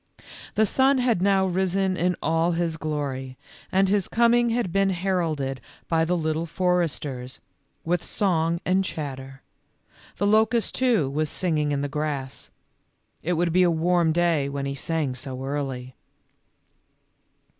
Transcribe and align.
The 0.55 0.65
sun 0.65 0.97
had 0.97 1.21
now 1.21 1.45
risen 1.45 1.95
in 1.95 2.15
all 2.23 2.53
his 2.53 2.75
glory, 2.75 3.37
and 3.71 3.87
his 3.87 4.07
coming 4.07 4.49
had 4.49 4.71
been 4.71 4.89
heralded 4.89 5.61
by 5.87 6.05
the 6.05 6.17
Little 6.17 6.47
Foresters, 6.47 7.39
with 7.85 8.03
song 8.03 8.59
and 8.65 8.83
chatter; 8.83 9.43
the 10.17 10.25
locust, 10.25 10.73
too, 10.73 11.07
was 11.07 11.29
singing 11.29 11.71
in 11.71 11.81
the 11.81 11.87
grass; 11.87 12.49
it 13.21 13.33
would 13.33 13.53
be 13.53 13.61
a 13.61 13.69
warm 13.69 14.11
day, 14.11 14.49
when 14.49 14.65
he 14.65 14.73
sang 14.73 15.13
so 15.13 15.43
early. 15.43 15.93